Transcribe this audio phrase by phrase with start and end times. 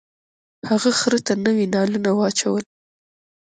[0.69, 2.63] هغه خر ته نوي نالونه واچول.